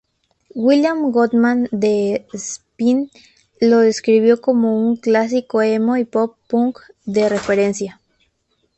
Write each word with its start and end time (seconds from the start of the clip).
William 0.55 1.11
Goodman, 1.11 1.69
de 1.71 2.25
"Spin", 2.33 3.11
lo 3.59 3.81
describió 3.81 4.41
como 4.41 4.75
un 4.81 4.95
"clásico 4.95 5.61
emo 5.61 5.95
y 5.95 6.05
pop-punk 6.05 6.79
de 7.05 7.29
referencia". 7.29 8.01